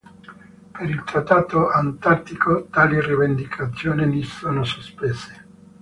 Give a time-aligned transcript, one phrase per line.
[0.73, 5.45] Per il Trattato Antartico tali rivendicazioni sono sospese.